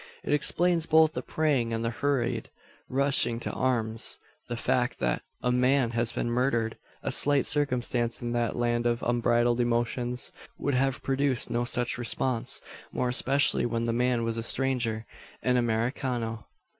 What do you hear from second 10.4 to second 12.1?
would have produced no such